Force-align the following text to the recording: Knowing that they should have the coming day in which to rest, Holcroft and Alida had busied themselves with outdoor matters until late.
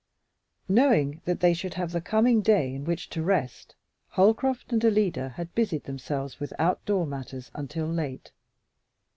Knowing 0.67 1.21
that 1.25 1.41
they 1.41 1.53
should 1.53 1.75
have 1.75 1.91
the 1.91 2.01
coming 2.01 2.41
day 2.41 2.73
in 2.73 2.85
which 2.85 3.07
to 3.07 3.21
rest, 3.21 3.75
Holcroft 4.09 4.73
and 4.73 4.83
Alida 4.83 5.29
had 5.29 5.53
busied 5.53 5.83
themselves 5.83 6.39
with 6.39 6.51
outdoor 6.57 7.05
matters 7.05 7.51
until 7.53 7.85
late. 7.85 8.31